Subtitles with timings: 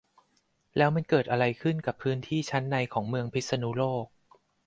[0.77, 4.05] แล้วมันเกิดอะไรขึ้นกับพื้นที่ชั้นในของเมืองพิษณุโลก